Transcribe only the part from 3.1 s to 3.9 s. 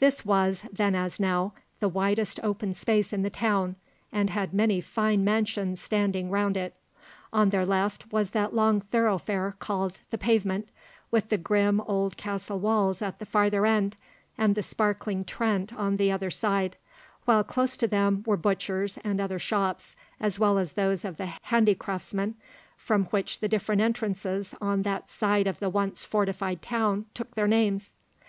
in the town,